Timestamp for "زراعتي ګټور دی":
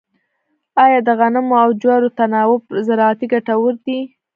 2.87-3.99